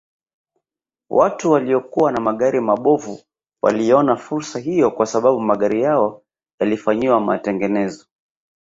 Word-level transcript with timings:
Watu 1.09 1.51
waliokuwa 1.51 2.11
na 2.11 2.21
magari 2.21 2.59
mabovu 2.61 3.19
waliiona 3.63 4.15
fursa 4.15 4.59
hiyo 4.59 4.91
kwa 4.91 5.05
sababu 5.05 5.39
magari 5.39 5.81
yao 5.81 6.21
yalifanyiwa 6.61 7.19
matengenezo 7.19 8.05